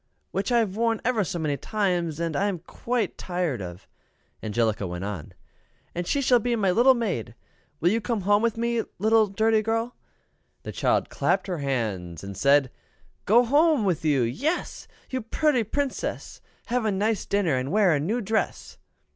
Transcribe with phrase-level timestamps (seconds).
[0.31, 3.87] "Which I have worn ever so many times, and am quite tired of,"
[4.41, 5.31] Angelica went on;
[5.93, 7.35] "and she shall be my little maid.
[7.79, 9.95] Will you come home with me, little dirty girl?"
[10.63, 12.71] The child clapped her hands and said,
[13.25, 14.87] "Go home with you yes!
[15.11, 16.41] You pooty Princess!
[16.65, 18.79] Have a nice dinner, and wear a new dress!"